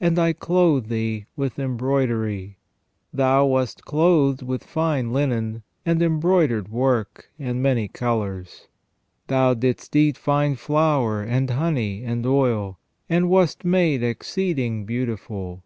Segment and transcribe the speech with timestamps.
[0.00, 2.58] And I clothed thee with embroidery....
[3.12, 8.68] Thou wast clothed with fine linen, and embroidered work, and many colours;
[9.26, 15.64] thou didst eat fine flour, and honey, and oil, and wast made exceeding beautiful.